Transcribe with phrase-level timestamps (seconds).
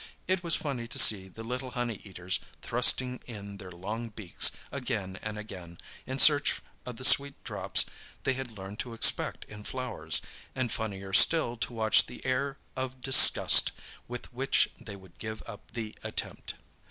[0.27, 5.19] It was funny to see the little honey eaters thrusting in their long beaks again
[5.21, 5.77] and again
[6.07, 7.85] in search of the sweet drops
[8.23, 10.19] they had learned to expect in flowers,
[10.55, 13.73] and funnier still to watch the air of disgust
[14.07, 16.55] with which they would give up the attempt.